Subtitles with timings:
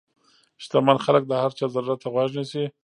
[0.63, 2.65] شتمن خلک د هر چا ضرورت ته غوږ نیسي.